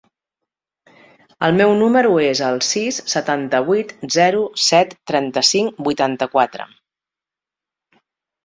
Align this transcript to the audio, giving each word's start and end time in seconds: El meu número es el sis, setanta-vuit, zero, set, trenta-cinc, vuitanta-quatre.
El 1.47 1.53
meu 1.59 1.73
número 1.81 2.13
es 2.29 2.41
el 2.47 2.57
sis, 2.67 2.97
setanta-vuit, 3.13 3.93
zero, 4.17 4.41
set, 4.69 4.97
trenta-cinc, 5.13 5.85
vuitanta-quatre. 5.89 6.67